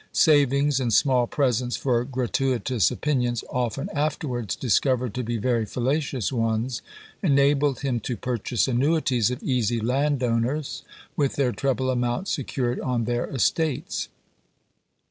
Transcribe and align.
Savings, 0.13 0.79
and 0.79 0.91
small 0.91 1.27
presents 1.27 1.75
for 1.77 2.03
gratuitous 2.03 2.89
opinions, 2.89 3.43
often 3.51 3.87
afterwards 3.93 4.55
discovered 4.55 5.13
to 5.13 5.21
be 5.21 5.37
very 5.37 5.63
fallacious 5.63 6.33
ones, 6.33 6.81
enabled 7.21 7.81
him 7.81 7.99
to 7.99 8.17
purchase 8.17 8.67
annuities 8.67 9.29
of 9.29 9.43
easy 9.43 9.79
landowners, 9.79 10.81
with 11.15 11.35
their 11.35 11.51
treble 11.51 11.91
amount 11.91 12.27
secured 12.29 12.79
on 12.79 13.03
their 13.05 13.27
estates. 13.27 14.07